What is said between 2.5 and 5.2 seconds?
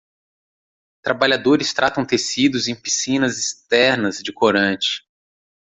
em piscinas externas de corante.